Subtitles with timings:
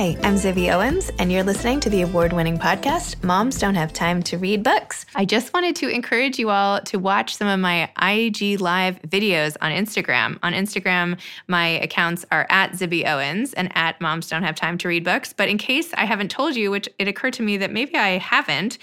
[0.00, 3.92] Hi, I'm Zibby Owens, and you're listening to the award winning podcast, Moms Don't Have
[3.92, 5.04] Time to Read Books.
[5.14, 9.58] I just wanted to encourage you all to watch some of my IG Live videos
[9.60, 10.38] on Instagram.
[10.42, 14.88] On Instagram, my accounts are at Zibby Owens and at Moms Don't Have Time to
[14.88, 15.34] Read Books.
[15.34, 18.16] But in case I haven't told you, which it occurred to me that maybe I
[18.16, 18.78] haven't,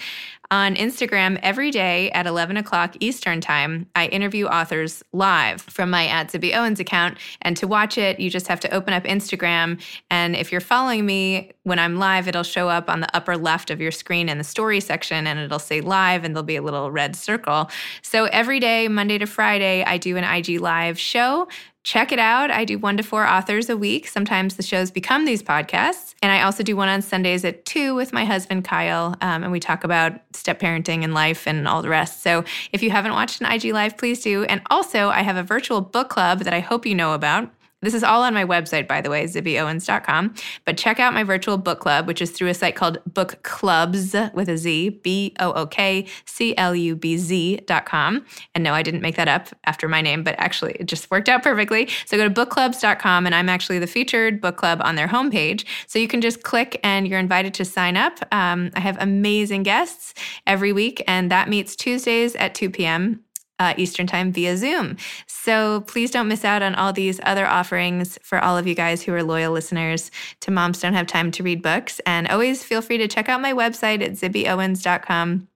[0.50, 3.86] on Instagram every day at 11 o'clock Eastern Time.
[3.94, 7.18] I interview authors live from my at Zibby Owens account.
[7.42, 9.80] And to watch it, you just have to open up Instagram.
[10.10, 13.70] And if you're following me when I'm live, it'll show up on the upper left
[13.70, 16.62] of your screen in the story section and it'll say live and there'll be a
[16.62, 17.70] little red circle.
[18.00, 21.46] So every day, Monday to Friday, I do an IG live show
[21.84, 22.50] check it out.
[22.50, 24.08] I do one to four authors a week.
[24.08, 26.14] Sometimes the shows become these podcasts.
[26.22, 29.16] And I also do one on Sundays at two with my husband, Kyle.
[29.20, 32.22] Um, and we talk about step parenting and life and all the rest.
[32.22, 34.44] So if you haven't watched an IG Live, please do.
[34.44, 37.50] And also, I have a virtual book club that I hope you know about.
[37.80, 40.34] This is all on my website, by the way, zibbyowens.com.
[40.64, 44.16] But check out my virtual book club, which is through a site called Book Clubs
[44.34, 48.26] with a Z, B O O K C L U B Z.com.
[48.54, 51.28] And no, I didn't make that up after my name, but actually it just worked
[51.28, 51.88] out perfectly.
[52.06, 55.64] So go to bookclubz.com, and I'm actually the featured book club on their homepage.
[55.86, 58.18] So you can just click and you're invited to sign up.
[58.32, 60.14] Um, I have amazing guests
[60.48, 63.24] every week, and that meets Tuesdays at 2 p.m
[63.58, 64.96] uh, Eastern Time via Zoom.
[65.26, 69.02] So please don't miss out on all these other offerings for all of you guys
[69.02, 70.10] who are loyal listeners
[70.40, 72.00] to Moms Don't Have Time to Read Books.
[72.06, 75.48] And always feel free to check out my website at zibbyowens.com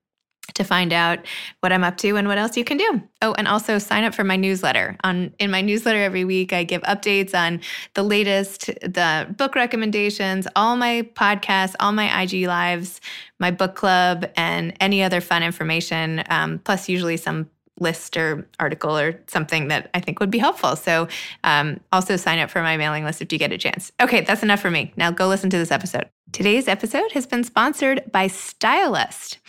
[0.55, 1.19] to find out
[1.61, 3.01] what I'm up to and what else you can do.
[3.21, 4.97] Oh, and also sign up for my newsletter.
[5.03, 7.61] On in my newsletter every week I give updates on
[7.93, 13.01] the latest the book recommendations, all my podcasts, all my IG lives,
[13.39, 18.97] my book club and any other fun information um, plus usually some list or article
[18.97, 20.75] or something that I think would be helpful.
[20.75, 21.07] So
[21.43, 23.91] um, also sign up for my mailing list if you get a chance.
[23.99, 24.93] Okay, that's enough for me.
[24.95, 26.09] Now go listen to this episode.
[26.31, 29.39] Today's episode has been sponsored by Stylust.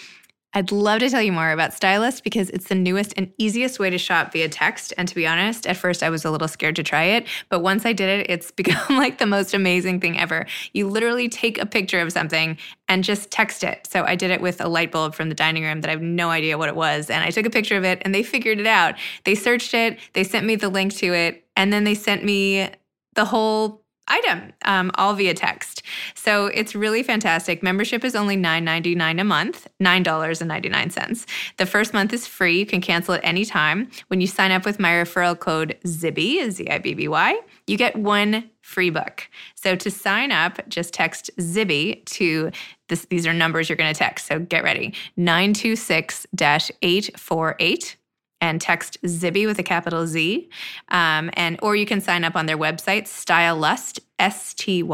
[0.56, 3.90] I'd love to tell you more about Stylust because it's the newest and easiest way
[3.90, 4.92] to shop via text.
[4.96, 7.58] And to be honest, at first I was a little scared to try it, but
[7.58, 10.46] once I did it, it's become like the most amazing thing ever.
[10.72, 12.56] You literally take a picture of something
[12.88, 13.88] and just text it.
[13.90, 16.02] So I did it with a light bulb from the dining room that I have
[16.02, 17.10] no idea what it was.
[17.10, 18.94] And I took a picture of it and they figured it out.
[19.24, 22.70] They searched it, they sent me the link to it, and then they sent me
[23.14, 25.82] the whole item, um, all via text.
[26.14, 27.62] So it's really fantastic.
[27.62, 31.26] Membership is only $9.99 a month, $9.99.
[31.56, 32.58] The first month is free.
[32.58, 33.90] You can cancel at any time.
[34.08, 37.76] When you sign up with my referral code ZIBBY, Z I B B Y, you
[37.76, 39.28] get one free book.
[39.54, 42.50] So to sign up, just text ZIBBY to
[42.88, 44.26] this, these are numbers you're going to text.
[44.26, 47.96] So get ready 926 848
[48.44, 50.50] and text Zibby with a capital Z.
[50.88, 54.88] Um, and or you can sign up on their website, Stylust, S-T-Y-L-U-S-T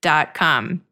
[0.00, 0.82] dot com.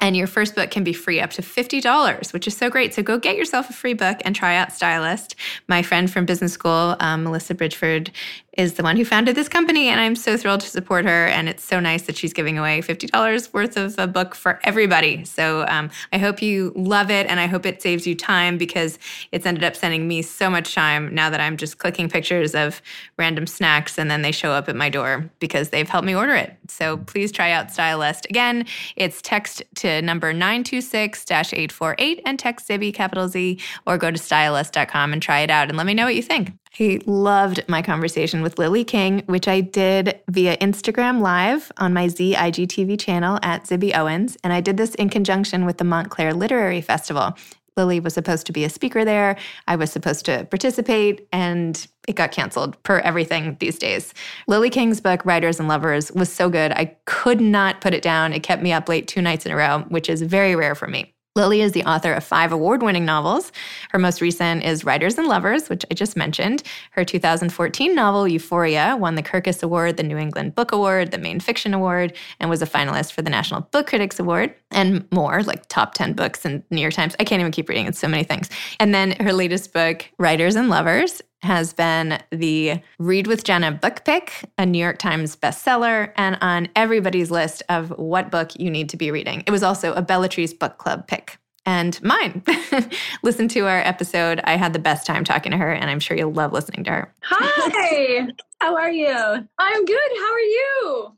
[0.00, 2.94] And your first book can be free up to $50, which is so great.
[2.94, 5.34] So go get yourself a free book and try out Stylust.
[5.66, 8.10] My friend from business school, um, Melissa Bridgeford,
[8.58, 11.26] is the one who founded this company, and I'm so thrilled to support her.
[11.28, 15.24] And it's so nice that she's giving away $50 worth of a book for everybody.
[15.24, 18.98] So um, I hope you love it, and I hope it saves you time because
[19.30, 22.82] it's ended up sending me so much time now that I'm just clicking pictures of
[23.16, 26.34] random snacks and then they show up at my door because they've helped me order
[26.34, 26.56] it.
[26.66, 28.26] So please try out Stylust.
[28.26, 28.66] Again,
[28.96, 35.12] it's text to number 926 848 and text Zibby capital Z or go to stylust.com
[35.12, 36.52] and try it out and let me know what you think.
[36.78, 42.08] I loved my conversation with Lily King, which I did via Instagram Live on my
[42.08, 44.36] Z IGTV channel at Zibby Owens.
[44.44, 47.34] And I did this in conjunction with the Montclair Literary Festival.
[47.76, 49.36] Lily was supposed to be a speaker there.
[49.68, 54.12] I was supposed to participate, and it got canceled per everything these days.
[54.48, 56.72] Lily King's book, Writers and Lovers, was so good.
[56.72, 58.32] I could not put it down.
[58.32, 60.88] It kept me up late two nights in a row, which is very rare for
[60.88, 61.14] me.
[61.38, 63.52] Lily is the author of five award winning novels.
[63.90, 66.64] Her most recent is Writers and Lovers, which I just mentioned.
[66.90, 71.38] Her 2014 novel, Euphoria, won the Kirkus Award, the New England Book Award, the Maine
[71.38, 75.68] Fiction Award, and was a finalist for the National Book Critics Award, and more, like
[75.68, 77.14] top 10 books in New York Times.
[77.20, 78.50] I can't even keep reading, it's so many things.
[78.80, 84.04] And then her latest book, Writers and Lovers, has been the Read with Jenna book
[84.04, 88.88] pick, a New York Times bestseller, and on everybody's list of what book you need
[88.90, 89.42] to be reading.
[89.46, 91.38] It was also a Belletrist book club pick.
[91.66, 92.42] And mine.
[93.22, 94.40] Listen to our episode.
[94.44, 96.90] I had the best time talking to her, and I'm sure you'll love listening to
[96.90, 97.14] her.
[97.24, 98.26] Hi,
[98.60, 99.14] how are you?
[99.58, 100.10] I'm good.
[100.16, 101.17] How are you?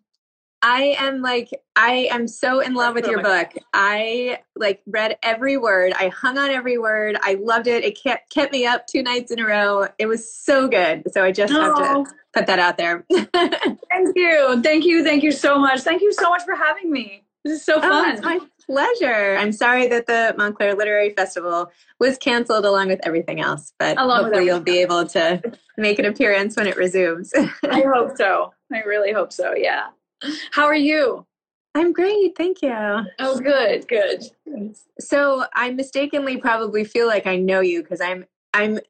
[0.63, 3.49] I am like I am so in love with your book.
[3.73, 5.95] I like read every word.
[5.99, 7.17] I hung on every word.
[7.23, 7.85] I loved it.
[7.85, 9.89] It kept kept me up two nights in a row.
[9.99, 11.05] It was so good.
[11.13, 12.05] So I just have to
[12.35, 13.05] put that out there.
[13.11, 14.63] thank you.
[14.63, 15.03] Thank you.
[15.03, 15.81] Thank you so much.
[15.81, 17.25] Thank you so much for having me.
[17.45, 18.11] This is so oh, fun.
[18.11, 19.37] Oh, it's my pleasure.
[19.37, 24.25] I'm sorry that the Montclair Literary Festival was canceled along with everything else, but along
[24.25, 25.41] hopefully you'll be able to
[25.79, 27.33] make an appearance when it resumes.
[27.35, 28.53] I hope so.
[28.73, 29.55] I really hope so.
[29.57, 29.87] Yeah.
[30.53, 31.27] How are you?
[31.75, 32.75] I'm great, thank you.
[33.19, 34.25] Oh, good, good.
[34.99, 38.81] So I mistakenly probably feel like I know you because I'm I'm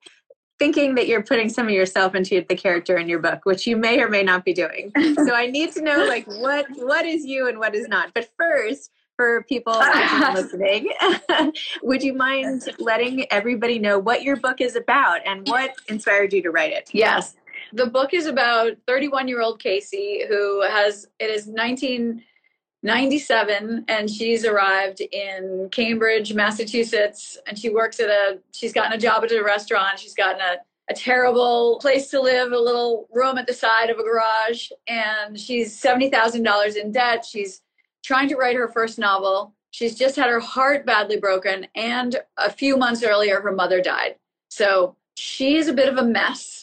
[0.59, 3.77] thinking that you're putting some of yourself into the character in your book, which you
[3.77, 4.93] may or may not be doing.
[5.17, 8.13] so I need to know like what what is you and what is not.
[8.15, 9.75] But first, for people
[10.33, 10.91] listening,
[11.83, 16.43] would you mind letting everybody know what your book is about and what inspired you
[16.43, 16.89] to write it?
[16.93, 17.37] Yes.
[17.73, 24.45] The book is about 31 year old Casey who has, it is 1997 and she's
[24.45, 29.41] arrived in Cambridge, Massachusetts, and she works at a, she's gotten a job at a
[29.43, 30.01] restaurant.
[30.01, 30.57] She's gotten a,
[30.91, 35.39] a terrible place to live, a little room at the side of a garage, and
[35.39, 37.25] she's $70,000 in debt.
[37.25, 37.63] She's
[38.03, 39.55] trying to write her first novel.
[39.71, 44.17] She's just had her heart badly broken, and a few months earlier, her mother died.
[44.49, 46.60] So she's a bit of a mess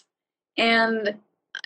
[0.57, 1.15] and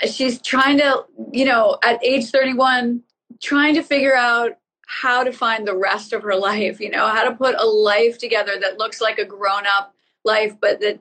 [0.09, 3.01] she's trying to you know at age 31
[3.41, 4.57] trying to figure out
[4.87, 8.17] how to find the rest of her life you know how to put a life
[8.17, 9.93] together that looks like a grown up
[10.23, 10.99] life but that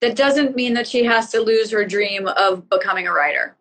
[0.00, 3.56] that doesn't mean that she has to lose her dream of becoming a writer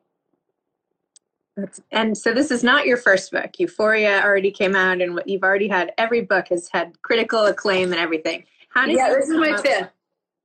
[1.91, 5.43] and so this is not your first book euphoria already came out and what you've
[5.43, 9.55] already had every book has had critical acclaim and everything how yeah this is my
[9.57, 9.89] fifth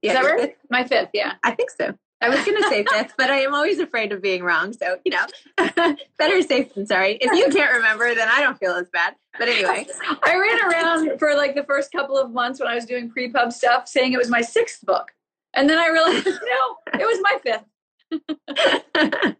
[0.04, 0.40] yeah, is that right?
[0.40, 0.56] Fifth?
[0.68, 1.32] My fifth, yeah.
[1.42, 1.94] I think so.
[2.24, 4.72] I was going to say fifth, but I am always afraid of being wrong.
[4.72, 5.26] So, you know,
[6.18, 7.18] better safe than sorry.
[7.20, 9.14] If you can't remember, then I don't feel as bad.
[9.38, 9.86] But anyway,
[10.22, 13.28] I ran around for like the first couple of months when I was doing pre
[13.28, 15.12] pub stuff saying it was my sixth book.
[15.52, 19.36] And then I realized, no, it was my fifth.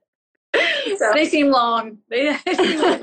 [0.98, 1.96] so they seem long.
[2.10, 3.00] They, they, seem long.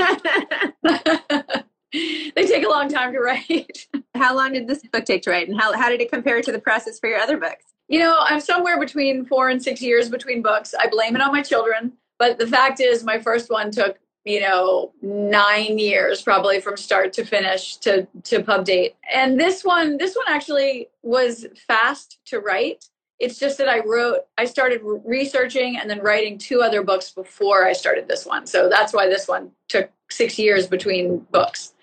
[2.36, 3.88] they take a long time to write.
[4.14, 5.48] How long did this book take to write?
[5.48, 7.66] And how, how did it compare to the process for your other books?
[7.92, 10.74] You know, I'm somewhere between four and six years between books.
[10.80, 11.92] I blame it on my children.
[12.18, 17.12] But the fact is, my first one took, you know, nine years probably from start
[17.14, 18.96] to finish to, to pub date.
[19.12, 22.86] And this one, this one actually was fast to write.
[23.20, 27.66] It's just that I wrote, I started researching and then writing two other books before
[27.66, 28.48] I started this one.
[28.48, 31.74] So that's why this one took six years between books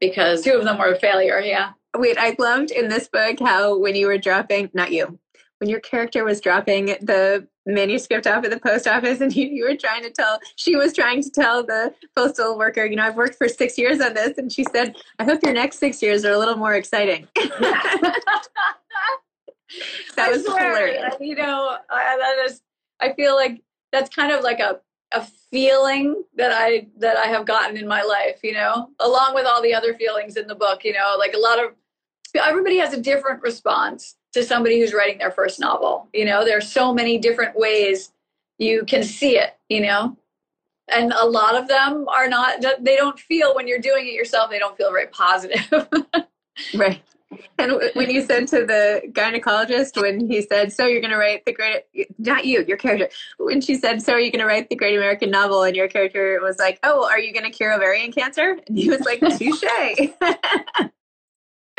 [0.00, 1.40] because two of them were a failure.
[1.40, 1.72] Yeah.
[1.96, 5.18] Wait, I loved in this book how when you were dropping, not you,
[5.60, 9.64] when your character was dropping the manuscript off at the post office and you, you
[9.64, 13.16] were trying to tell she was trying to tell the postal worker you know i've
[13.16, 16.24] worked for six years on this and she said i hope your next six years
[16.24, 17.28] are a little more exciting.
[20.16, 21.14] That was hilarious.
[21.20, 22.60] you know I, that is
[23.00, 23.62] i feel like
[23.92, 24.80] that's kind of like a
[25.12, 29.46] a feeling that i that i have gotten in my life you know along with
[29.46, 31.70] all the other feelings in the book you know like a lot of
[32.34, 36.08] everybody has a different response to somebody who's writing their first novel.
[36.12, 38.12] You know, there's so many different ways
[38.58, 40.16] you can see it, you know?
[40.92, 44.50] And a lot of them are not, they don't feel when you're doing it yourself,
[44.50, 45.68] they don't feel very positive.
[46.74, 47.02] right.
[47.58, 51.44] And when you said to the gynecologist, when he said, So you're going to write
[51.44, 51.84] the great,
[52.18, 53.08] not you, your character,
[53.38, 55.62] when she said, So are you going to write the great American novel?
[55.62, 58.58] And your character was like, Oh, are you going to cure ovarian cancer?
[58.66, 59.62] And he was like, Touche.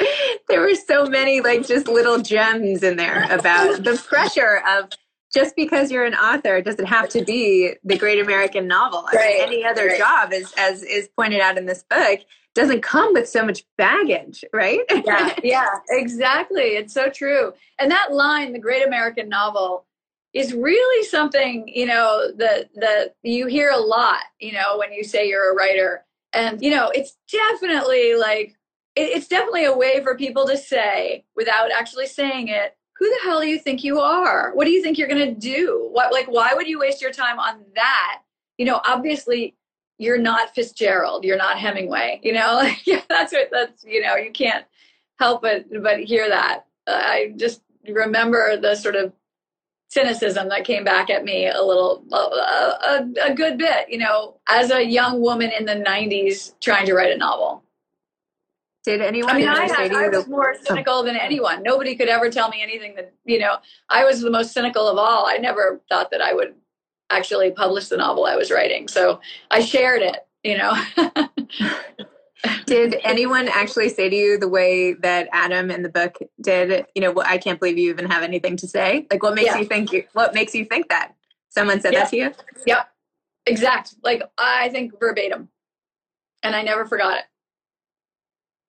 [0.47, 4.89] there were so many, like, just little gems in there about the pressure of
[5.33, 9.05] just because you're an author doesn't have to be the great American novel.
[9.13, 9.37] Right.
[9.39, 9.97] any other right.
[9.97, 12.19] job, as, as is pointed out in this book,
[12.53, 14.81] doesn't come with so much baggage, right?
[15.05, 16.61] yeah, yeah, exactly.
[16.61, 17.53] It's so true.
[17.79, 19.85] And that line, the great American novel,
[20.33, 25.03] is really something, you know, that that you hear a lot, you know, when you
[25.03, 26.05] say you're a writer.
[26.33, 28.55] And, you know, it's definitely like
[28.95, 33.19] it, it's definitely a way for people to say without actually saying it, who the
[33.23, 34.51] hell do you think you are?
[34.53, 35.89] What do you think you're gonna do?
[35.91, 38.21] What like why would you waste your time on that?
[38.57, 39.55] You know, obviously
[39.97, 44.31] you're not Fitzgerald, you're not Hemingway, you know, yeah, that's what that's, you know, you
[44.31, 44.65] can't
[45.19, 46.65] help but, but hear that.
[46.87, 49.13] Uh, I just remember the sort of
[49.89, 54.37] cynicism that came back at me a little, a, a, a good bit, you know,
[54.47, 57.63] as a young woman in the 90s trying to write a novel.
[58.83, 59.35] Did anyone?
[59.35, 61.61] I mean, I, had, I was more cynical than anyone.
[61.61, 63.57] Nobody could ever tell me anything that you know.
[63.89, 65.27] I was the most cynical of all.
[65.27, 66.55] I never thought that I would
[67.11, 68.87] actually publish the novel I was writing.
[68.87, 69.19] So
[69.51, 70.73] I shared it, you know.
[72.65, 77.01] did anyone actually say to you the way that Adam in the book did, you
[77.01, 79.07] know, I can't believe you even have anything to say?
[79.11, 79.57] Like what makes yeah.
[79.57, 81.13] you think you, what makes you think that?
[81.49, 81.99] Someone said yeah.
[81.99, 82.31] that to you?
[82.65, 82.89] Yep.
[83.45, 83.95] Exact.
[84.03, 85.49] Like I think verbatim.
[86.43, 87.25] And I never forgot it.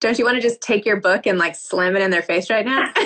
[0.02, 2.50] Don't you want to just take your book and like slam it in their face
[2.50, 2.92] right now?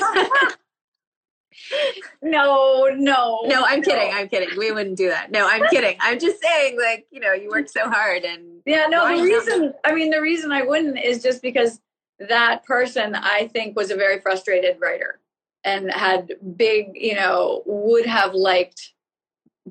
[2.23, 3.41] no, no.
[3.45, 3.85] No, I'm no.
[3.85, 4.15] kidding.
[4.15, 4.57] I'm kidding.
[4.57, 5.31] We wouldn't do that.
[5.31, 5.99] No, I'm kidding.
[6.01, 9.75] I'm just saying, like, you know, you worked so hard and Yeah, no, the reason
[9.85, 11.81] I mean the reason I wouldn't is just because
[12.19, 15.21] that person I think was a very frustrated writer
[15.65, 18.95] and had big, you know, would have liked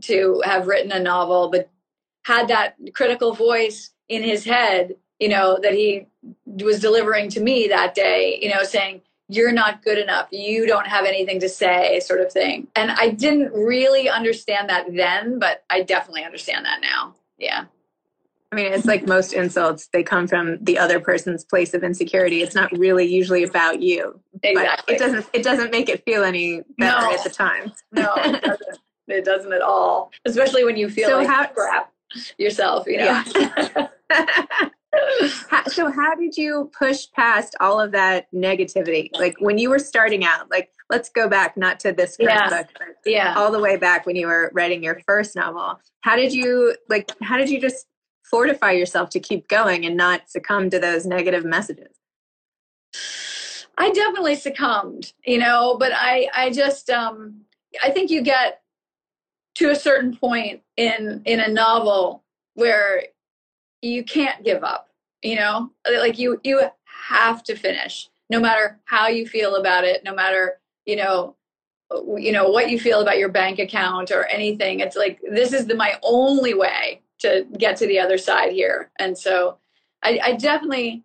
[0.01, 1.71] to have written a novel, but
[2.23, 6.07] had that critical voice in his head, you know, that he
[6.45, 10.27] was delivering to me that day, you know, saying, you're not good enough.
[10.31, 12.67] You don't have anything to say, sort of thing.
[12.75, 17.15] And I didn't really understand that then, but I definitely understand that now.
[17.37, 17.65] Yeah.
[18.51, 22.41] I mean, it's like most insults, they come from the other person's place of insecurity.
[22.41, 24.19] It's not really usually about you.
[24.43, 24.95] Exactly.
[24.95, 27.13] it doesn't it doesn't make it feel any better no.
[27.13, 27.73] at the time.
[27.91, 28.79] no, it doesn't.
[29.07, 30.11] It doesn't at all.
[30.25, 31.91] Especially when you feel so like how, crap
[32.37, 33.23] yourself, you know.
[33.35, 33.87] Yeah.
[35.75, 39.09] so how did you push past all of that negativity?
[39.13, 42.49] Like when you were starting out like let's go back not to this first yeah.
[42.49, 43.33] book but yeah.
[43.35, 45.79] all the way back when you were writing your first novel.
[46.01, 47.87] How did you like how did you just
[48.23, 51.97] fortify yourself to keep going and not succumb to those negative messages?
[53.77, 57.41] I definitely succumbed you know but i i just um
[57.83, 58.61] i think you get
[59.55, 63.03] to a certain point in in a novel where
[63.81, 64.89] you can't give up
[65.25, 66.61] you know like you you
[67.09, 71.35] have to finish no matter how you feel about it no matter you know
[72.17, 74.79] you know what you feel about your bank account or anything.
[74.79, 78.91] It's like this is the my only way to get to the other side here.
[78.99, 79.57] And so
[80.03, 81.03] I, I definitely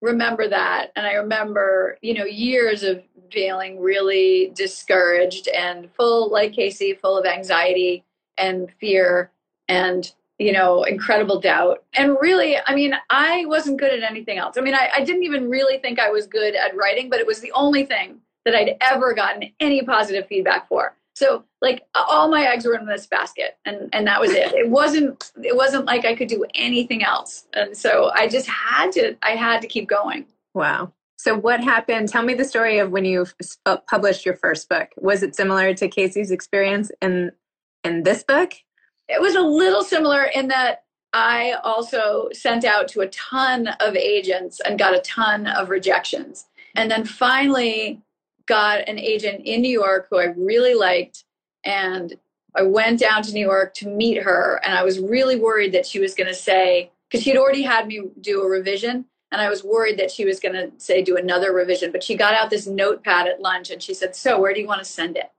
[0.00, 0.92] remember that.
[0.96, 7.18] And i remember you know years of feeling really discouraged and full like casey full
[7.18, 8.04] of anxiety
[8.38, 9.30] and fear.
[9.68, 11.84] And you know, incredible doubt.
[11.94, 14.56] And really, I mean, I wasn't good at anything else.
[14.58, 17.26] I mean, I, I, didn't even really think I was good at writing, but it
[17.26, 20.96] was the only thing that I'd ever gotten any positive feedback for.
[21.14, 24.52] So like all my eggs were in this basket and, and that was it.
[24.52, 27.46] It wasn't, it wasn't like I could do anything else.
[27.52, 30.26] And so I just had to, I had to keep going.
[30.54, 30.92] Wow.
[31.16, 32.08] So what happened?
[32.08, 33.26] Tell me the story of when you
[33.64, 34.88] uh, published your first book.
[34.98, 37.30] Was it similar to Casey's experience in,
[37.84, 38.54] in this book?
[39.08, 43.94] It was a little similar in that I also sent out to a ton of
[43.94, 46.46] agents and got a ton of rejections.
[46.74, 48.02] And then finally
[48.46, 51.24] got an agent in New York who I really liked.
[51.64, 52.14] And
[52.56, 54.60] I went down to New York to meet her.
[54.64, 57.86] And I was really worried that she was going to say, because she'd already had
[57.86, 59.04] me do a revision.
[59.30, 61.92] And I was worried that she was going to say, do another revision.
[61.92, 64.66] But she got out this notepad at lunch and she said, So, where do you
[64.66, 65.30] want to send it?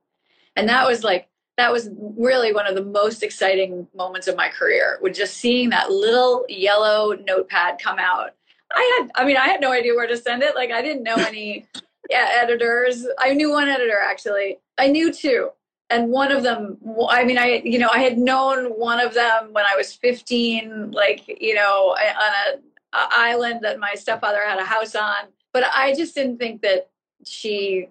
[0.56, 4.50] And that was like, that was really one of the most exciting moments of my
[4.50, 8.32] career with just seeing that little yellow notepad come out.
[8.74, 10.56] I had i mean i had no idea where to send it.
[10.56, 11.66] Like i didn't know any
[12.10, 13.06] yeah, editors.
[13.20, 14.60] I knew one editor actually.
[14.78, 15.52] I knew two.
[15.90, 16.78] And one of them
[17.10, 20.92] i mean i you know i had known one of them when i was 15
[20.92, 25.28] like you know on a, a island that my stepfather had a house on.
[25.54, 26.90] But i just didn't think that
[27.26, 27.90] she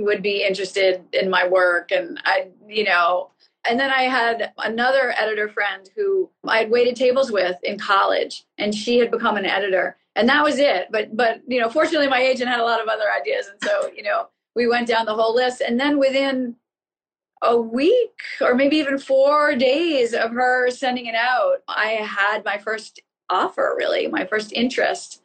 [0.00, 3.30] would be interested in my work and i you know
[3.68, 8.44] and then i had another editor friend who i had waited tables with in college
[8.58, 12.08] and she had become an editor and that was it but but you know fortunately
[12.08, 15.04] my agent had a lot of other ideas and so you know we went down
[15.06, 16.56] the whole list and then within
[17.42, 22.58] a week or maybe even four days of her sending it out, I had my
[22.58, 25.22] first offer, really, my first interest.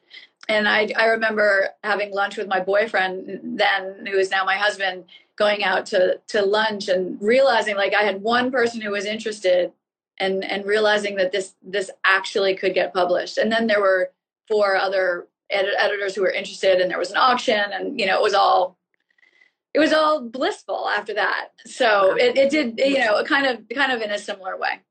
[0.50, 5.06] And I, I remember having lunch with my boyfriend then, who is now my husband,
[5.38, 9.72] going out to, to lunch and realizing like I had one person who was interested
[10.20, 13.38] and, and realizing that this, this actually could get published.
[13.38, 14.12] And then there were
[14.48, 18.18] four other ed- editors who were interested and there was an auction and, you know,
[18.18, 18.78] it was all
[19.74, 21.50] it was all blissful after that.
[21.66, 24.82] So it, it did, you know, kind of kind of in a similar way.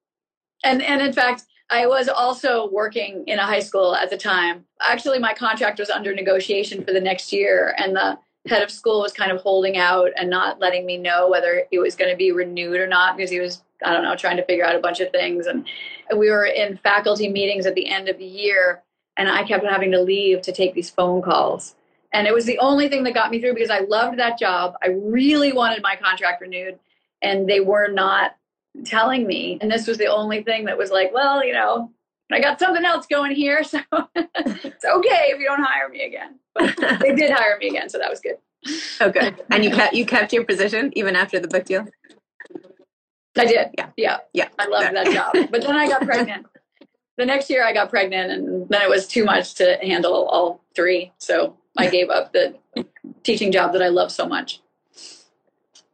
[0.64, 4.64] And and in fact, I was also working in a high school at the time.
[4.80, 9.00] Actually, my contract was under negotiation for the next year, and the head of school
[9.00, 12.16] was kind of holding out and not letting me know whether it was going to
[12.16, 14.80] be renewed or not because he was I don't know trying to figure out a
[14.80, 15.46] bunch of things.
[15.46, 15.66] And
[16.16, 18.82] we were in faculty meetings at the end of the year,
[19.16, 21.76] and I kept having to leave to take these phone calls
[22.12, 24.74] and it was the only thing that got me through because I loved that job.
[24.82, 26.78] I really wanted my contract renewed,
[27.22, 28.36] and they were not
[28.84, 29.58] telling me.
[29.60, 31.90] And this was the only thing that was like, well, you know,
[32.32, 33.80] I got something else going here, so
[34.14, 36.38] it's okay if you don't hire me again.
[36.54, 38.36] But they did hire me again, so that was good.
[39.00, 41.86] Okay, oh, and you kept you kept your position even after the book deal.
[43.36, 43.68] I did.
[43.78, 44.48] Yeah, yeah, yeah.
[44.58, 46.46] I loved that job, but then I got pregnant.
[47.16, 50.62] the next year, I got pregnant, and then it was too much to handle all
[50.76, 51.12] three.
[51.18, 52.54] So I gave up the
[53.22, 54.60] teaching job that I love so much.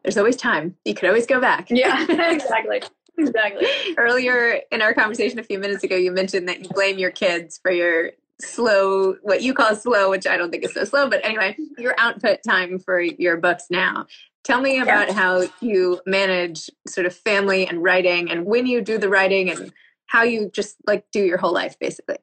[0.07, 0.77] There's always time.
[0.85, 1.67] You could always go back.
[1.69, 2.81] Yeah, exactly.
[3.19, 3.67] Exactly.
[3.97, 7.59] Earlier in our conversation a few minutes ago, you mentioned that you blame your kids
[7.61, 11.25] for your slow, what you call slow, which I don't think is so slow, but
[11.25, 14.07] anyway, your output time for your books now.
[14.45, 15.15] Tell me about yeah.
[15.15, 19.73] how you manage sort of family and writing and when you do the writing and
[20.07, 22.19] how you just like do your whole life basically.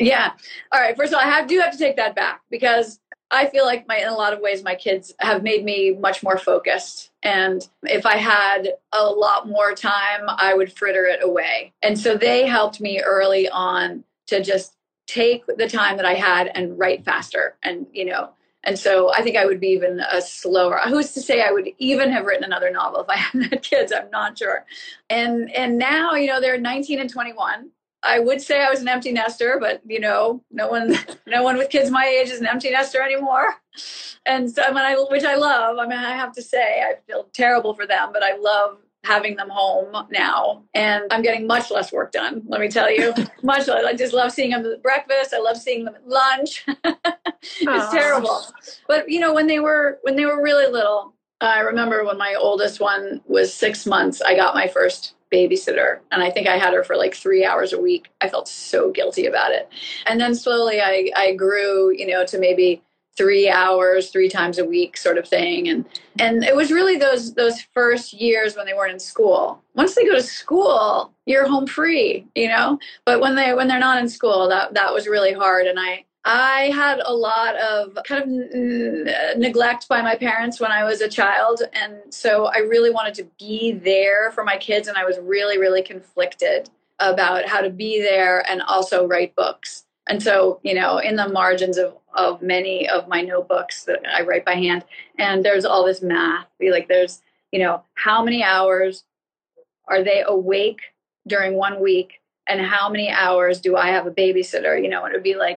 [0.00, 0.32] Yeah.
[0.72, 0.96] All right.
[0.96, 2.98] First of all, I have, do have to take that back because
[3.30, 6.22] I feel like my in a lot of ways my kids have made me much
[6.22, 7.10] more focused.
[7.22, 11.72] And if I had a lot more time, I would fritter it away.
[11.82, 16.50] And so they helped me early on to just take the time that I had
[16.54, 17.56] and write faster.
[17.62, 18.30] And you know,
[18.64, 20.80] and so I think I would be even a slower.
[20.86, 23.92] Who's to say I would even have written another novel if I hadn't had kids?
[23.92, 24.64] I'm not sure.
[25.08, 27.70] And and now you know they're 19 and 21
[28.02, 30.94] I would say I was an empty nester, but you know, no one,
[31.26, 33.54] no one with kids my age is an empty nester anymore.
[34.26, 35.78] And so, I mean, I, which I love.
[35.78, 39.36] I mean, I have to say, I feel terrible for them, but I love having
[39.36, 42.42] them home now, and I'm getting much less work done.
[42.46, 43.84] Let me tell you, much less.
[43.84, 45.32] I just love seeing them at breakfast.
[45.32, 46.64] I love seeing them at lunch.
[46.84, 47.90] it's Aww.
[47.90, 48.42] terrible,
[48.86, 52.34] but you know, when they were when they were really little, I remember when my
[52.38, 54.20] oldest one was six months.
[54.20, 57.72] I got my first babysitter and i think i had her for like three hours
[57.72, 58.10] a week.
[58.20, 59.68] I felt so guilty about it.
[60.06, 62.82] And then slowly i i grew you know to maybe
[63.16, 65.68] three hours three times a week sort of thing.
[65.68, 65.84] And
[66.18, 69.62] and it was really those those first years when they weren't in school.
[69.74, 72.78] Once they go to school you're home free you know?
[73.04, 75.66] But when they when they're not in school that that was really hard.
[75.66, 80.70] And i I had a lot of kind of n- neglect by my parents when
[80.70, 81.62] I was a child.
[81.72, 84.86] And so I really wanted to be there for my kids.
[84.86, 89.86] And I was really, really conflicted about how to be there and also write books.
[90.08, 94.22] And so, you know, in the margins of, of many of my notebooks that I
[94.22, 94.84] write by hand,
[95.18, 96.46] and there's all this math.
[96.60, 99.04] Like, there's, you know, how many hours
[99.88, 100.80] are they awake
[101.26, 102.20] during one week?
[102.46, 104.82] And how many hours do I have a babysitter?
[104.82, 105.56] You know, it would be like,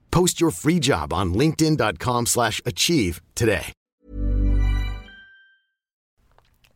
[0.11, 3.73] Post your free job on linkedin.com/achieve slash achieve today.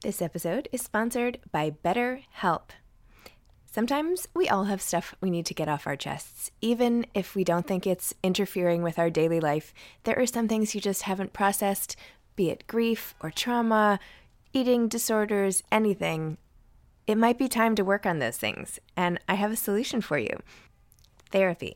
[0.01, 2.69] This episode is sponsored by BetterHelp.
[3.65, 6.51] Sometimes we all have stuff we need to get off our chests.
[6.61, 10.75] Even if we don't think it's interfering with our daily life, there are some things
[10.75, 11.95] you just haven't processed,
[12.35, 13.99] be it grief or trauma,
[14.53, 16.37] eating disorders, anything.
[17.07, 20.17] It might be time to work on those things, and I have a solution for
[20.17, 20.39] you
[21.31, 21.75] therapy.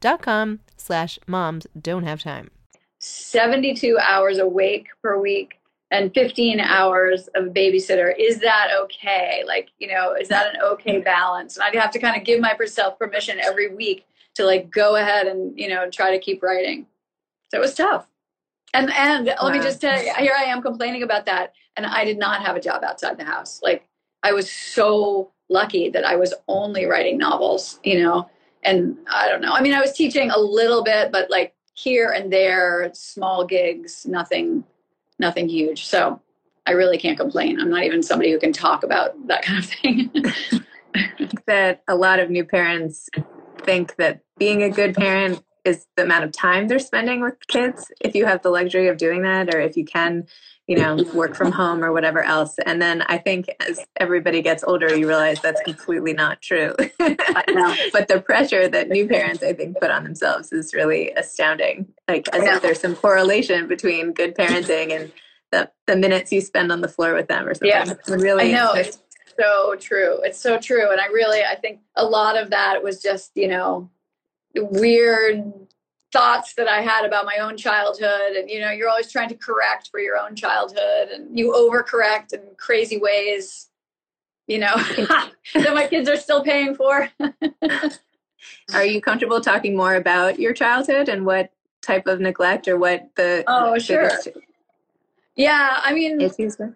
[0.00, 2.50] dot com slash moms don't have time.
[3.00, 5.58] 72 hours awake per week
[5.90, 8.12] and 15 hours of babysitter.
[8.18, 9.42] Is that okay?
[9.46, 11.56] Like, you know, is that an okay balance?
[11.56, 15.26] And I'd have to kind of give myself permission every week to like go ahead
[15.26, 16.86] and, you know, try to keep writing.
[17.50, 18.06] So it was tough.
[18.74, 21.54] And and let me just tell you, here I am complaining about that.
[21.76, 23.60] And I did not have a job outside the house.
[23.62, 23.88] Like
[24.22, 28.28] I was so lucky that I was only writing novels, you know.
[28.62, 29.52] And I don't know.
[29.52, 34.06] I mean, I was teaching a little bit, but like here and there, small gigs,
[34.06, 34.64] nothing
[35.20, 35.86] nothing huge.
[35.86, 36.20] So
[36.66, 37.60] I really can't complain.
[37.60, 40.12] I'm not even somebody who can talk about that kind of thing.
[41.46, 43.08] that a lot of new parents
[43.62, 47.90] think that being a good parent is the amount of time they're spending with kids
[48.00, 50.26] if you have the luxury of doing that or if you can
[50.68, 52.56] you know work from home or whatever else.
[52.64, 56.74] And then i think as everybody gets older you realize that's completely not true.
[57.92, 61.88] But the pressure that new parents i think put on themselves is really astounding.
[62.06, 65.12] Like as if there's some correlation between good parenting and
[65.50, 67.68] the, the minutes you spend on the floor with them or something.
[67.68, 67.90] Yeah.
[67.90, 68.72] It's really I know.
[68.74, 68.98] It's
[69.38, 70.20] so true.
[70.22, 70.90] It's so true.
[70.90, 73.90] And I really, I think a lot of that was just, you know,
[74.54, 75.52] weird
[76.12, 78.32] thoughts that I had about my own childhood.
[78.36, 82.32] And, you know, you're always trying to correct for your own childhood and you overcorrect
[82.32, 83.68] in crazy ways,
[84.46, 84.74] you know,
[85.54, 87.08] that my kids are still paying for.
[88.74, 91.50] Are you comfortable talking more about your childhood and what
[91.82, 94.10] type of neglect or what the Oh, sure.
[95.36, 95.80] yeah.
[95.82, 96.74] I mean, issues were?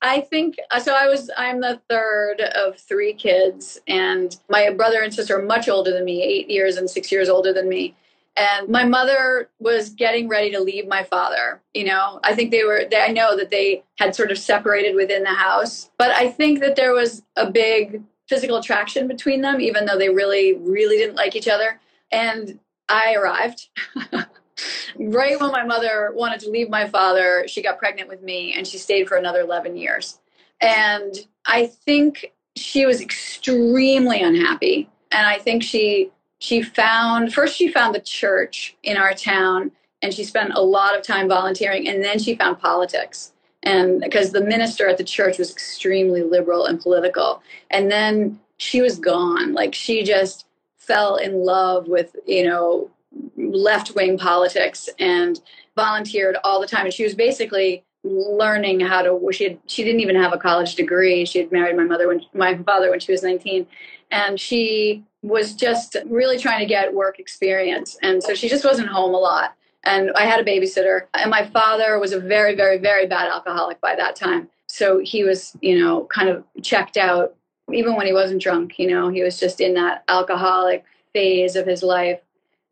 [0.00, 0.94] I think uh, so.
[0.94, 5.68] I was I'm the third of three kids, and my brother and sister are much
[5.68, 7.94] older than me, eight years and six years older than me.
[8.36, 11.60] And my mother was getting ready to leave my father.
[11.74, 12.84] You know, I think they were.
[12.90, 16.60] They, I know that they had sort of separated within the house, but I think
[16.60, 21.16] that there was a big physical attraction between them, even though they really, really didn't
[21.16, 21.78] like each other.
[22.10, 23.68] And I arrived.
[24.98, 28.66] right when my mother wanted to leave my father, she got pregnant with me and
[28.66, 30.18] she stayed for another 11 years.
[30.60, 31.14] And
[31.46, 34.88] I think she was extremely unhappy.
[35.10, 36.10] And I think she
[36.42, 39.70] she found first she found the church in our town
[40.02, 43.32] and she spent a lot of time volunteering and then she found politics.
[43.62, 47.44] And because the minister at the church was extremely liberal and political.
[47.70, 49.52] And then she was gone.
[49.52, 50.46] Like she just
[50.78, 52.90] fell in love with, you know,
[53.36, 55.40] left wing politics and
[55.76, 56.86] volunteered all the time.
[56.86, 59.32] And she was basically learning how to.
[59.32, 61.24] She had, she didn't even have a college degree.
[61.24, 63.66] She had married my mother when my father when she was nineteen,
[64.10, 67.96] and she was just really trying to get work experience.
[68.02, 69.54] And so she just wasn't home a lot.
[69.84, 73.80] And I had a babysitter, and my father was a very, very, very bad alcoholic
[73.80, 74.48] by that time.
[74.66, 77.34] So he was, you know, kind of checked out,
[77.72, 78.78] even when he wasn't drunk.
[78.78, 82.20] You know, he was just in that alcoholic phase of his life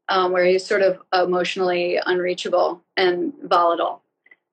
[0.09, 4.03] um, where he was sort of emotionally unreachable and volatile.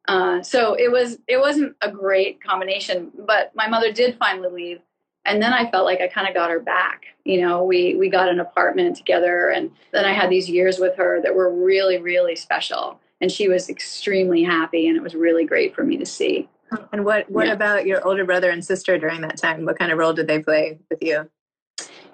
[0.07, 4.79] Uh, so it was it wasn't a great combination, but my mother did finally leave,
[5.25, 7.05] and then I felt like I kind of got her back.
[7.25, 10.95] You know, we we got an apartment together, and then I had these years with
[10.95, 15.45] her that were really really special, and she was extremely happy, and it was really
[15.45, 16.47] great for me to see.
[16.93, 17.53] And what what Yeah.
[17.53, 19.65] about your older brother and sister during that time?
[19.65, 21.29] What kind of role did they play with you?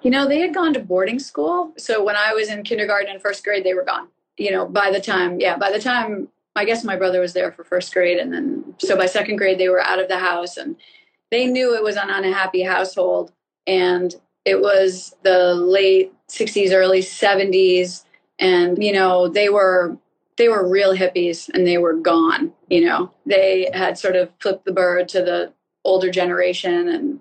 [0.02, 1.72] You know, they had gone to boarding school.
[1.78, 4.08] So when I was in kindergarten and first grade, they were gone.
[4.36, 7.52] You know, by the time, yeah, by the time, I guess my brother was there
[7.52, 8.18] for first grade.
[8.18, 10.76] And then, so by second grade, they were out of the house and
[11.30, 13.32] they knew it was an unhappy household.
[13.66, 14.14] And
[14.44, 18.04] it was the late 60s, early 70s.
[18.38, 19.98] And, you know, they were.
[20.36, 22.52] They were real hippies and they were gone.
[22.68, 25.52] You know, they had sort of flipped the bird to the
[25.84, 27.20] older generation and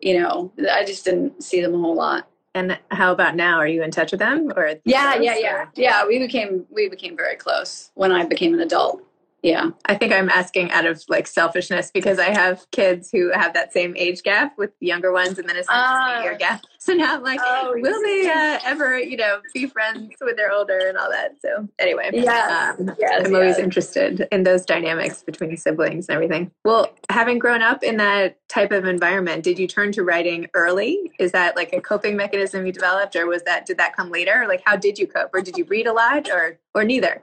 [0.00, 2.28] you know, I just didn't see them a whole lot.
[2.54, 3.58] And how about now?
[3.58, 6.06] Are you in touch with them or Yeah, yeah, yeah, or- yeah.
[6.06, 9.02] We became we became very close when I became an adult.
[9.42, 13.54] Yeah, I think I'm asking out of like selfishness because I have kids who have
[13.54, 16.22] that same age gap with younger ones and then a Ah.
[16.22, 16.62] year gap.
[16.78, 20.52] So now I'm like, Oh, will they uh, ever, you know, be friends when they're
[20.52, 21.36] older and all that?
[21.40, 23.58] So anyway, Yes, um, yes, I'm always yes.
[23.58, 26.50] interested in those dynamics between siblings and everything.
[26.64, 31.12] Well, having grown up in that type of environment, did you turn to writing early?
[31.18, 34.44] Is that like a coping mechanism you developed, or was that did that come later?
[34.48, 37.22] Like, how did you cope, or did you read a lot, or or neither?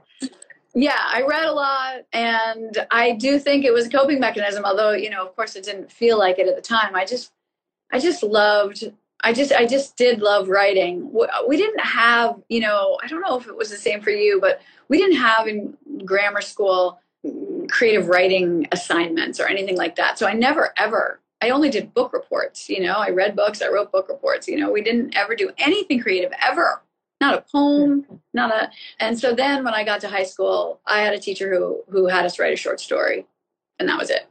[0.74, 1.00] Yeah.
[1.00, 4.66] I read a lot, and I do think it was a coping mechanism.
[4.66, 6.96] Although you know, of course, it didn't feel like it at the time.
[6.96, 7.32] I just,
[7.92, 8.84] I just loved.
[9.22, 11.12] I just, I just did love writing.
[11.48, 14.40] We didn't have, you know, I don't know if it was the same for you,
[14.40, 15.76] but we didn't have in
[16.06, 20.20] grammar school mm, creative writing assignments or anything like that.
[20.20, 21.20] So I never ever.
[21.42, 22.70] I only did book reports.
[22.70, 23.62] You know, I read books.
[23.62, 24.48] I wrote book reports.
[24.48, 26.82] You know, we didn't ever do anything creative ever.
[27.20, 28.06] Not a poem.
[28.34, 28.70] Not a.
[29.00, 32.08] And so then when I got to high school, I had a teacher who who
[32.08, 33.26] had us write a short story,
[33.80, 34.28] and that was it.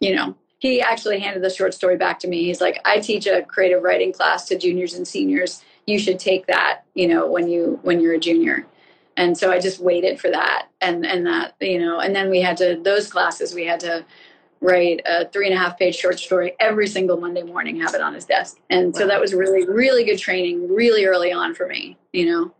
[0.00, 2.44] You know, he actually handed the short story back to me.
[2.44, 5.62] He's like, I teach a creative writing class to juniors and seniors.
[5.86, 6.82] You should take that.
[6.94, 8.66] You know, when you when you're a junior.
[9.16, 12.40] And so I just waited for that, and and that you know, and then we
[12.40, 14.04] had to those classes we had to
[14.64, 18.00] write a three and a half page short story every single Monday morning, have it
[18.00, 18.58] on his desk.
[18.70, 22.54] And so that was really, really good training really early on for me, you know.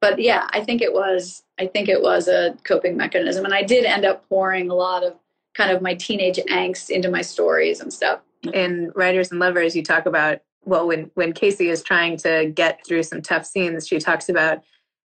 [0.00, 3.44] But yeah, I think it was I think it was a coping mechanism.
[3.44, 5.14] And I did end up pouring a lot of
[5.54, 8.20] kind of my teenage angst into my stories and stuff.
[8.54, 12.80] in writers and lovers you talk about well when when casey is trying to get
[12.86, 14.62] through some tough scenes she talks about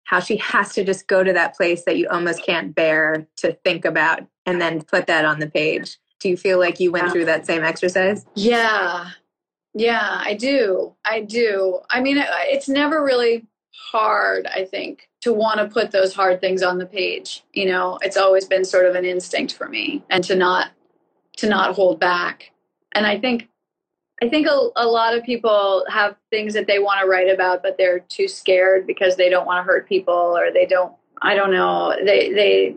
[0.04, 3.52] how she has to just go to that place that you almost can't bear to
[3.64, 7.06] think about and then put that on the page do you feel like you went
[7.06, 7.12] Yeah.
[7.12, 9.11] through that same exercise Yeah.
[9.74, 10.94] Yeah, I do.
[11.04, 11.80] I do.
[11.90, 13.46] I mean, it's never really
[13.92, 17.44] hard, I think, to want to put those hard things on the page.
[17.52, 20.70] You know, it's always been sort of an instinct for me and to not
[21.37, 22.50] to not hold back.
[22.92, 23.48] And I think
[24.22, 27.62] I think a, a lot of people have things that they want to write about
[27.62, 31.37] but they're too scared because they don't want to hurt people or they don't I
[31.37, 31.94] don't know.
[32.04, 32.76] They they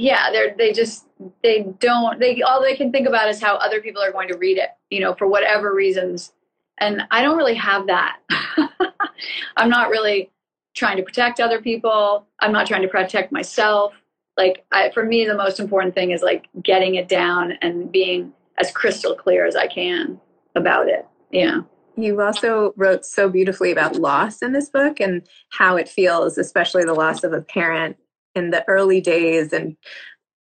[0.00, 1.06] yeah, they're they just
[1.42, 4.36] they don't they all they can think about is how other people are going to
[4.38, 6.32] read it you know for whatever reasons.
[6.78, 8.20] And i don't really have that.
[9.56, 10.30] I'm not really
[10.74, 12.26] trying to protect other people.
[12.40, 13.92] I'm not trying to protect myself.
[14.38, 18.32] Like I, for me the most important thing is like getting it down and being
[18.58, 20.18] as crystal clear as i can
[20.56, 21.06] about it.
[21.30, 21.60] Yeah.
[21.96, 26.84] You also wrote so beautifully about loss in this book and how it feels especially
[26.84, 27.98] the loss of a parent
[28.34, 29.76] in the early days and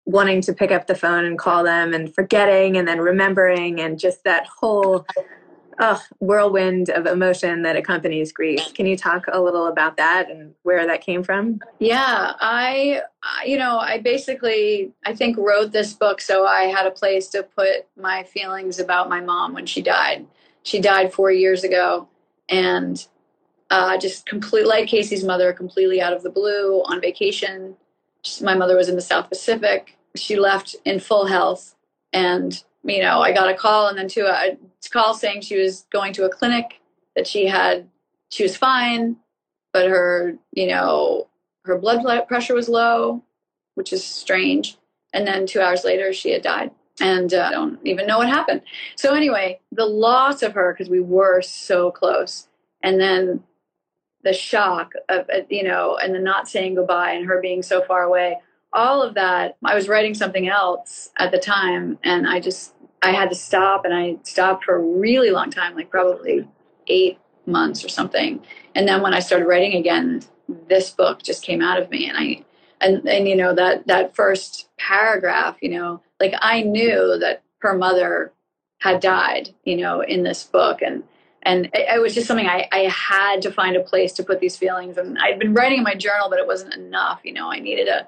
[0.05, 3.99] wanting to pick up the phone and call them and forgetting and then remembering and
[3.99, 5.05] just that whole
[5.77, 8.73] uh, whirlwind of emotion that accompanies grief.
[8.73, 11.59] Can you talk a little about that and where that came from?
[11.79, 13.01] Yeah, I-
[13.45, 17.43] you know, I basically, I think, wrote this book so I had a place to
[17.43, 20.25] put my feelings about my mom when she died.
[20.63, 22.09] She died four years ago,
[22.49, 23.05] and
[23.71, 27.75] uh, just complete, like Casey's mother, completely out of the blue on vacation.
[28.23, 29.97] She- My mother was in the South Pacific.
[30.15, 31.75] She left in full health,
[32.13, 34.57] and you know, I got a call, and then to a
[34.91, 36.81] call saying she was going to a clinic
[37.15, 37.87] that she had,
[38.31, 39.17] she was fine,
[39.73, 41.27] but her, you know,
[41.65, 43.23] her blood pressure was low,
[43.75, 44.77] which is strange.
[45.13, 46.71] And then two hours later, she had died.
[47.01, 48.61] And uh, I don't even know what happened.
[48.95, 52.47] So, anyway, the loss of her, because we were so close,
[52.83, 53.43] and then
[54.23, 57.81] the shock of, uh, you know, and the not saying goodbye and her being so
[57.83, 58.37] far away,
[58.73, 59.57] all of that.
[59.63, 63.85] I was writing something else at the time, and I just, I had to stop,
[63.85, 66.47] and I stopped for a really long time, like probably
[66.87, 68.43] eight months or something.
[68.75, 70.21] And then when I started writing again,
[70.67, 72.45] this book just came out of me and I
[72.81, 77.77] and and you know that that first paragraph, you know, like I knew that her
[77.77, 78.31] mother
[78.79, 81.03] had died, you know, in this book and
[81.43, 84.39] and it, it was just something I, I had to find a place to put
[84.39, 87.51] these feelings and I'd been writing in my journal but it wasn't enough, you know,
[87.51, 88.07] I needed a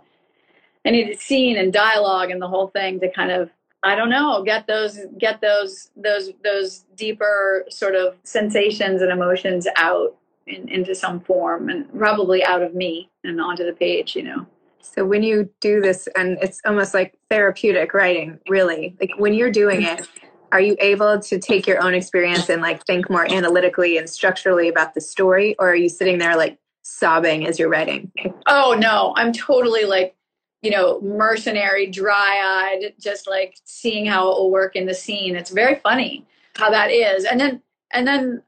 [0.86, 3.50] I needed scene and dialogue and the whole thing to kind of
[3.84, 9.68] I don't know, get those get those those those deeper sort of sensations and emotions
[9.76, 10.16] out
[10.46, 14.46] in, into some form and probably out of me and onto the page, you know.
[14.82, 18.96] So when you do this and it's almost like therapeutic writing, really.
[19.00, 20.08] Like when you're doing it,
[20.52, 24.68] are you able to take your own experience and like think more analytically and structurally
[24.68, 28.12] about the story or are you sitting there like sobbing as you're writing?
[28.48, 30.16] Oh no, I'm totally like
[30.62, 35.36] you know, mercenary, dry eyed, just like seeing how it will work in the scene.
[35.36, 37.26] It's very funny how that is.
[37.26, 37.62] And then,
[37.92, 38.44] and then,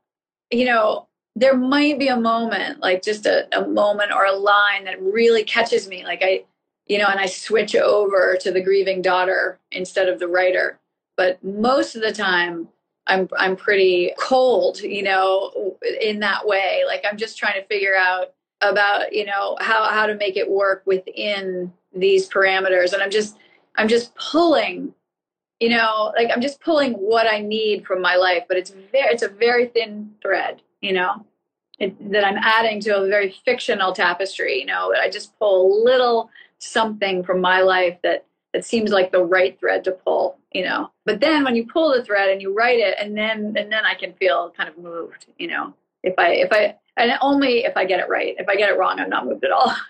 [0.51, 4.83] you know, there might be a moment, like just a, a moment or a line
[4.83, 6.03] that really catches me.
[6.03, 6.43] Like I,
[6.85, 10.79] you know, and I switch over to the grieving daughter instead of the writer.
[11.15, 12.67] But most of the time,
[13.07, 16.83] I'm I'm pretty cold, you know, in that way.
[16.87, 20.49] Like I'm just trying to figure out about, you know, how how to make it
[20.49, 23.37] work within these parameters and i'm just
[23.75, 24.93] i'm just pulling
[25.59, 29.13] you know like i'm just pulling what i need from my life but it's very
[29.13, 31.25] it's a very thin thread you know
[31.79, 35.83] it, that i'm adding to a very fictional tapestry you know i just pull a
[35.83, 40.63] little something from my life that that seems like the right thread to pull you
[40.63, 43.71] know but then when you pull the thread and you write it and then and
[43.71, 47.65] then i can feel kind of moved you know if i if i and only
[47.65, 48.35] if I get it right.
[48.37, 49.75] If I get it wrong, I'm not moved at all.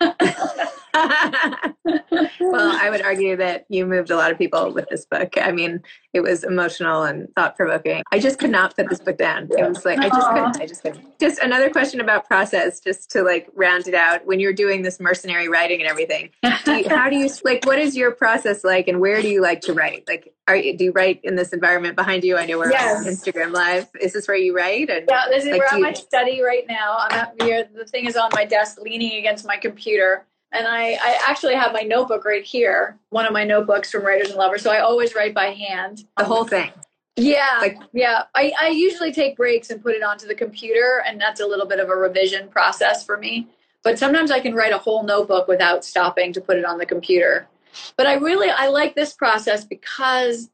[2.40, 5.34] well, I would argue that you moved a lot of people with this book.
[5.36, 5.82] I mean,
[6.14, 8.04] it was emotional and thought provoking.
[8.12, 9.48] I just could not put this book down.
[9.50, 10.60] It was like I just couldn't.
[10.60, 11.18] I just couldn't.
[11.18, 14.24] Just another question about process, just to like round it out.
[14.24, 16.30] When you're doing this mercenary writing and everything,
[16.64, 17.66] do you, how do you like?
[17.66, 20.04] What is your process like, and where do you like to write?
[20.06, 22.38] Like, are you, do you write in this environment behind you?
[22.38, 23.04] I know we're yes.
[23.04, 23.88] on Instagram Live.
[24.00, 24.90] Is this where you write?
[24.90, 26.96] And, yeah, this is like, we're you, my study right now.
[26.98, 27.74] I'm at.
[27.74, 31.72] The thing is on my desk, leaning against my computer and I, I actually have
[31.72, 34.62] my notebook right here, one of my notebooks from Writers and Lovers.
[34.62, 36.04] So I always write by hand.
[36.16, 36.70] The whole thing.
[37.16, 38.22] Yeah, like, yeah.
[38.34, 41.66] I, I usually take breaks and put it onto the computer, and that's a little
[41.66, 43.48] bit of a revision process for me.
[43.82, 46.86] But sometimes I can write a whole notebook without stopping to put it on the
[46.86, 47.48] computer.
[47.96, 50.48] But I really I like this process because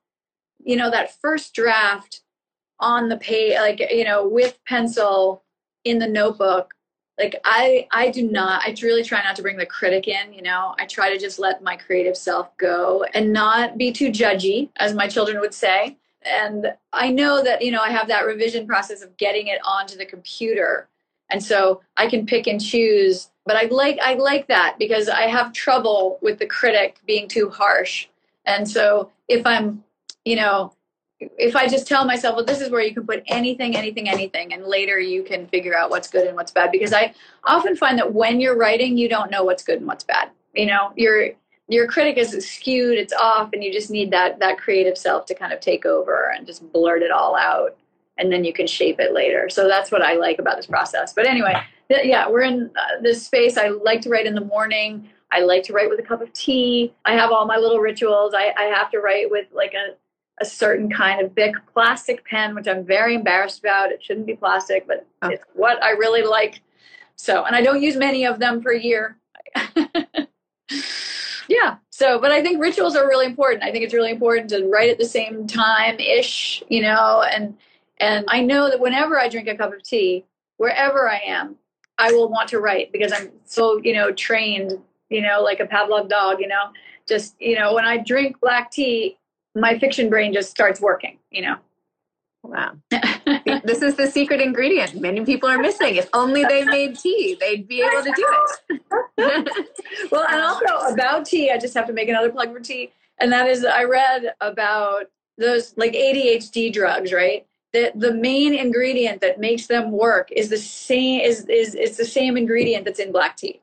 [0.59, 2.23] you know that first draft
[2.81, 5.45] on the page, like you know, with pencil
[5.85, 6.75] in the notebook
[7.21, 10.43] like i i do not i really try not to bring the critic in you
[10.43, 10.75] know?
[10.79, 14.95] I try to just let my creative self go and not be too judgy as
[14.95, 15.97] my children would say.
[16.23, 19.97] And i know that you know i have that revision process of getting it onto
[19.97, 20.89] the computer.
[21.31, 25.23] And so i can pick and choose but i like i like that because i
[25.23, 28.09] have trouble with the critic being too harsh.
[28.47, 29.85] And so if i'm
[30.25, 30.73] you know
[31.21, 34.53] if I just tell myself, well, this is where you can put anything, anything, anything,
[34.53, 36.73] and later you can figure out what's good and what's bad.
[36.73, 40.05] Because I often find that when you're writing, you don't know what's good and what's
[40.05, 40.31] bad.
[40.55, 41.31] You know, your
[41.69, 45.35] your critic is skewed, it's off, and you just need that that creative self to
[45.35, 47.77] kind of take over and just blurt it all out,
[48.17, 49.49] and then you can shape it later.
[49.51, 51.13] So that's what I like about this process.
[51.13, 51.55] But anyway,
[51.91, 53.59] th- yeah, we're in uh, this space.
[53.59, 55.09] I like to write in the morning.
[55.33, 56.93] I like to write with a cup of tea.
[57.05, 58.33] I have all my little rituals.
[58.35, 59.95] I, I have to write with like a
[60.41, 63.93] a certain kind of big plastic pen, which I'm very embarrassed about.
[63.93, 65.29] It shouldn't be plastic, but oh.
[65.29, 66.63] it's what I really like.
[67.17, 69.19] So, and I don't use many of them per year.
[71.49, 71.77] yeah.
[71.91, 73.63] So, but I think rituals are really important.
[73.63, 77.57] I think it's really important to write at the same time ish, you know, and
[77.99, 80.25] and I know that whenever I drink a cup of tea,
[80.57, 81.57] wherever I am,
[81.99, 84.79] I will want to write because I'm so, you know, trained,
[85.11, 86.71] you know, like a Pavlov dog, you know,
[87.07, 89.19] just, you know, when I drink black tea,
[89.55, 91.57] my fiction brain just starts working, you know.
[92.43, 92.73] Wow.
[92.91, 95.97] this is the secret ingredient many people are missing.
[95.97, 98.81] If only they made tea, they'd be able to do
[99.19, 99.69] it.
[100.11, 102.93] well, and also about tea, I just have to make another plug for tea.
[103.21, 107.47] And that is, I read about those like ADHD drugs, right?
[107.73, 112.05] The, the main ingredient that makes them work is the same is, is it's the
[112.07, 113.61] same ingredient that's in black tea.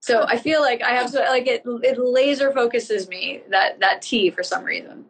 [0.00, 4.02] So I feel like I have to like it it laser focuses me that that
[4.02, 5.06] tea for some reason.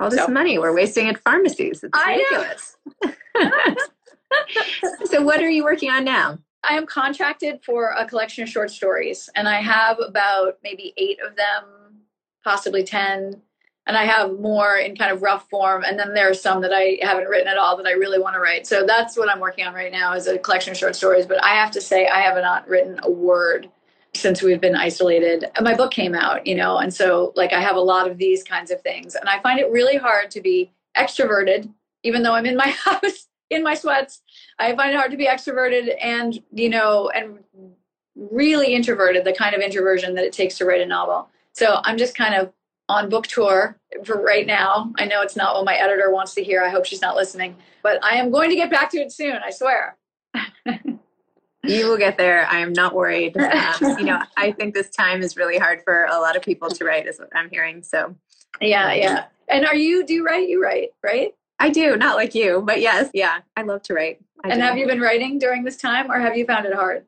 [0.00, 0.28] All this so.
[0.28, 1.84] money we're wasting at pharmacies.
[1.84, 2.76] It's ridiculous.
[5.10, 6.38] so, what are you working on now?
[6.64, 11.18] I am contracted for a collection of short stories, and I have about maybe eight
[11.20, 12.00] of them,
[12.42, 13.42] possibly 10.
[13.86, 15.84] And I have more in kind of rough form.
[15.84, 18.34] And then there are some that I haven't written at all that I really want
[18.34, 18.66] to write.
[18.66, 21.26] So that's what I'm working on right now is a collection of short stories.
[21.26, 23.68] But I have to say, I have not written a word
[24.14, 25.46] since we've been isolated.
[25.60, 28.42] My book came out, you know, and so like I have a lot of these
[28.42, 29.14] kinds of things.
[29.14, 31.70] And I find it really hard to be extroverted,
[32.02, 34.22] even though I'm in my house in my sweats.
[34.58, 37.38] I find it hard to be extroverted and, you know, and
[38.14, 41.28] really introverted, the kind of introversion that it takes to write a novel.
[41.52, 42.52] So I'm just kind of
[42.88, 44.92] on book tour for right now.
[44.98, 46.62] I know it's not what my editor wants to hear.
[46.62, 49.36] I hope she's not listening, but I am going to get back to it soon.
[49.44, 49.96] I swear.
[51.64, 52.46] you will get there.
[52.46, 53.36] I am not worried.
[53.80, 56.68] Um, you know, I think this time is really hard for a lot of people
[56.70, 57.82] to write, is what I'm hearing.
[57.82, 58.14] So,
[58.60, 59.24] yeah, yeah.
[59.48, 60.04] And are you?
[60.06, 60.48] Do you write?
[60.48, 61.34] You write, right?
[61.58, 61.96] I do.
[61.96, 63.40] Not like you, but yes, yeah.
[63.56, 64.20] I love to write.
[64.44, 64.66] I and do.
[64.66, 67.04] have you been writing during this time, or have you found it hard?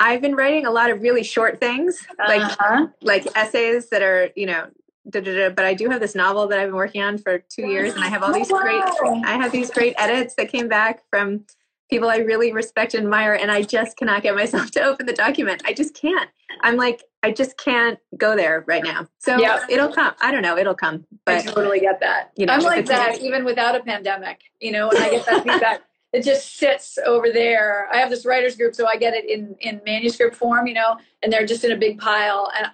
[0.00, 2.88] I've been writing a lot of really short things, like Uh-huh.
[3.02, 4.66] like essays that are you know.
[5.10, 7.38] Da, da, da, but I do have this novel that I've been working on for
[7.38, 8.82] two years, and I have all these great
[9.26, 11.44] I have these great edits that came back from
[11.90, 15.12] people I really respect and admire, and I just cannot get myself to open the
[15.12, 15.62] document.
[15.66, 16.28] I just can't.
[16.62, 19.08] I'm like, I just can't go there right now.
[19.18, 19.64] So Yeah.
[19.68, 20.14] it'll come.
[20.22, 20.56] I don't know.
[20.56, 21.06] It'll come.
[21.24, 22.32] But, I totally get that.
[22.36, 24.40] you know, I'm like that even without a pandemic.
[24.60, 25.80] You know, when I get that feedback,
[26.12, 27.88] it just sits over there.
[27.92, 30.66] I have this writers group, so I get it in in manuscript form.
[30.66, 32.70] You know, and they're just in a big pile, and uh,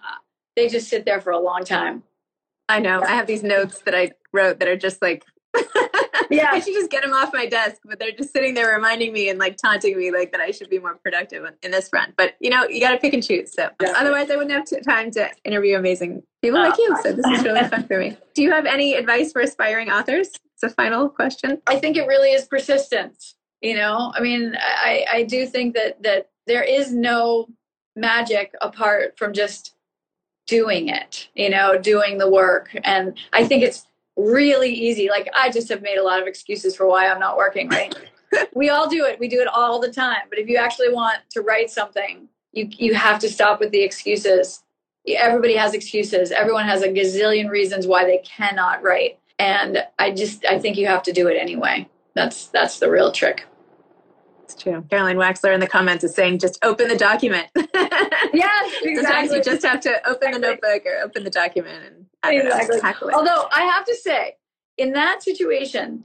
[0.56, 2.02] they just sit there for a long time.
[2.68, 3.02] I know.
[3.02, 5.24] I have these notes that I wrote that are just like.
[6.30, 6.50] Yeah.
[6.52, 9.28] I should just get them off my desk, but they're just sitting there reminding me
[9.28, 12.14] and like taunting me like that I should be more productive in, this front.
[12.16, 13.52] But you know, you got to pick and choose.
[13.52, 13.94] So Yeah.
[13.96, 16.96] otherwise, I wouldn't have t- time to interview amazing people like oh, you.
[17.02, 18.16] So this is really fun for me.
[18.34, 20.28] Do you have any advice for aspiring authors?
[20.54, 21.60] It's a final question.
[21.66, 23.34] I think it really is persistence.
[23.60, 27.46] You know, I mean, I I do think that that there is no
[27.94, 29.74] magic apart from just
[30.46, 31.28] doing it.
[31.34, 33.86] You know, doing the work, and I think it's
[34.16, 35.08] really easy.
[35.08, 37.68] Like I just have made a lot of excuses for why I'm not working.
[37.68, 37.94] Right?
[38.54, 39.18] we all do it.
[39.18, 40.22] We do it all the time.
[40.28, 43.82] But if you actually want to write something, you you have to stop with the
[43.82, 44.62] excuses.
[45.06, 46.30] Everybody has excuses.
[46.30, 49.18] Everyone has a gazillion reasons why they cannot write.
[49.38, 51.88] And I just I think you have to do it anyway.
[52.14, 53.46] That's that's the real trick.
[54.50, 54.84] It's true.
[54.90, 57.48] Caroline Waxler in the comments is saying, just open the document.
[58.32, 62.36] Yes, Sometimes you just have to open the notebook or open the document and I
[62.36, 62.80] don't know, Exactly.
[62.80, 63.14] tackle it.
[63.14, 64.36] Although I have to say,
[64.78, 66.04] in that situation,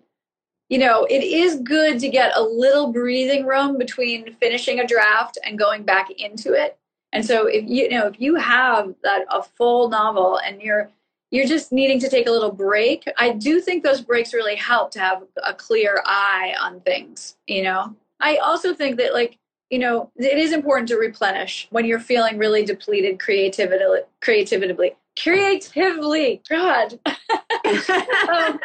[0.70, 5.38] you know, it is good to get a little breathing room between finishing a draft
[5.44, 6.78] and going back into it.
[7.14, 10.90] And so if you, you know, if you have that a full novel and you're
[11.32, 14.92] you're just needing to take a little break, I do think those breaks really help
[14.92, 17.96] to have a clear eye on things, you know.
[18.26, 19.38] I also think that like
[19.70, 23.84] you know, it is important to replenish when you're feeling really depleted creativity,
[24.22, 26.42] creatively, creatively.
[26.48, 28.60] God, um,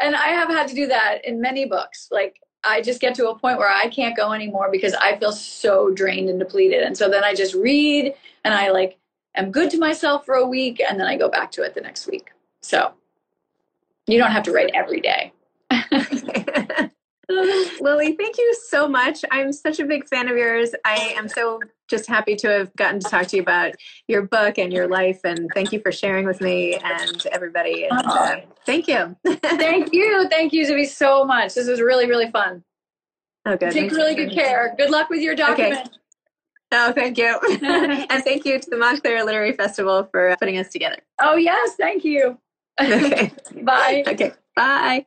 [0.00, 2.08] and I have had to do that in many books.
[2.10, 5.32] Like I just get to a point where I can't go anymore because I feel
[5.32, 8.14] so drained and depleted, and so then I just read
[8.44, 8.98] and I like
[9.34, 11.82] am good to myself for a week, and then I go back to it the
[11.82, 12.30] next week.
[12.62, 12.92] So
[14.06, 15.32] you don't have to write every day.
[17.80, 19.24] Lily, thank you so much.
[19.32, 20.70] I'm such a big fan of yours.
[20.84, 23.74] I am so just happy to have gotten to talk to you about
[24.06, 25.20] your book and your life.
[25.24, 27.86] And thank you for sharing with me and everybody.
[27.86, 29.16] And uh, thank you.
[29.24, 31.54] Thank you, thank you, Zibby, so much.
[31.54, 32.62] This was really, really fun.
[33.44, 33.72] Oh, good.
[33.72, 34.74] Take really good care.
[34.78, 35.90] Good luck with your document.
[36.72, 37.38] Oh, thank you.
[37.62, 40.98] and thank you to the Montclair Literary Festival for putting us together.
[41.20, 42.38] Oh yes, thank you.
[42.80, 43.32] Okay.
[43.62, 44.04] Bye.
[44.06, 44.32] Okay.
[44.54, 45.06] Bye.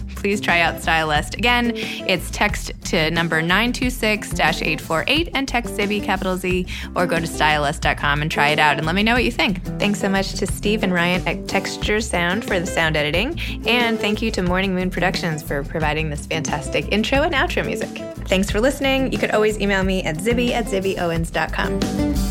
[0.21, 1.33] Please try out Stylust.
[1.33, 7.25] Again, it's text to number 926 848 and text Zibby capital Z or go to
[7.25, 9.63] stylust.com and try it out and let me know what you think.
[9.79, 13.39] Thanks so much to Steve and Ryan at Texture Sound for the sound editing.
[13.67, 17.89] And thank you to Morning Moon Productions for providing this fantastic intro and outro music.
[18.27, 19.11] Thanks for listening.
[19.11, 22.30] You could always email me at zibby at zibbyowens.com.